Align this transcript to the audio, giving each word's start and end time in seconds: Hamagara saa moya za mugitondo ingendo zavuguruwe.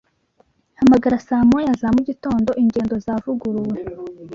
Hamagara 0.79 1.19
saa 1.27 1.45
moya 1.49 1.73
za 1.79 1.87
mugitondo 1.95 2.51
ingendo 2.61 2.95
zavuguruwe. 3.05 3.77